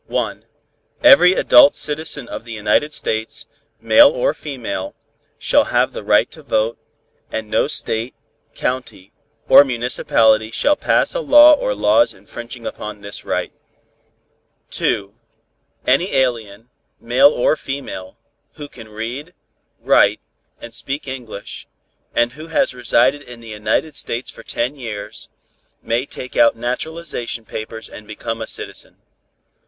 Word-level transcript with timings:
Every 1.03 1.33
adult 1.33 1.75
citizen 1.75 2.27
of 2.27 2.43
the 2.43 2.51
United 2.51 2.91
States, 2.91 3.45
male 3.79 4.09
or 4.09 4.33
female, 4.33 4.95
shall 5.37 5.65
have 5.65 5.93
the 5.93 6.01
right 6.03 6.27
to 6.31 6.41
vote, 6.41 6.79
and 7.31 7.47
no 7.51 7.67
state, 7.67 8.15
county 8.55 9.11
or 9.47 9.63
municipality 9.63 10.49
shall 10.49 10.75
pass 10.75 11.13
a 11.13 11.19
law 11.19 11.53
or 11.53 11.75
laws 11.75 12.15
infringing 12.15 12.65
upon 12.65 13.01
this 13.01 13.23
right. 13.23 13.51
2. 14.71 15.13
Any 15.85 16.15
alien, 16.15 16.71
male 16.99 17.29
or 17.29 17.55
female, 17.55 18.17
who 18.53 18.67
can 18.67 18.87
read, 18.89 19.35
write 19.81 20.19
and 20.59 20.73
speak 20.73 21.07
English, 21.07 21.67
and 22.15 22.31
who 22.31 22.47
has 22.47 22.73
resided 22.73 23.21
in 23.21 23.39
the 23.39 23.49
United 23.49 23.95
States 23.95 24.31
for 24.31 24.41
ten 24.41 24.75
years, 24.75 25.29
may 25.83 26.07
take 26.07 26.35
out 26.35 26.55
naturalization 26.55 27.45
papers 27.45 27.87
and 27.87 28.07
become 28.07 28.41
a 28.41 28.47
citizen. 28.47 28.97